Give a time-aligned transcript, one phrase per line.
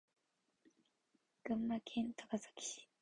[1.43, 2.89] 群馬県高崎市